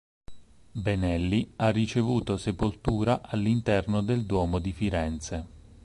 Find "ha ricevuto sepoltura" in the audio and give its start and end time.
1.57-3.21